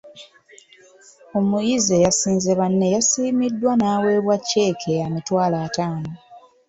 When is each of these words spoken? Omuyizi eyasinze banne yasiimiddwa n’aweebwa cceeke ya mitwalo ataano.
Omuyizi 1.37 1.91
eyasinze 1.97 2.51
banne 2.59 2.87
yasiimiddwa 2.95 3.71
n’aweebwa 3.77 4.35
cceeke 4.47 4.89
ya 5.01 5.07
mitwalo 5.13 5.55
ataano. 5.67 6.11